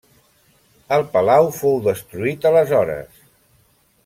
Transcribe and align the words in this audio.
El 0.97 1.05
palau 1.17 1.51
fou 1.59 1.77
destruït 1.91 2.49
aleshores. 2.53 3.23